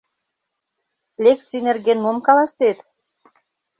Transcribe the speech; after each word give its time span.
—Лекций 1.23 1.61
нерген 1.67 1.97
мом 2.01 2.17
каласет? 2.25 2.77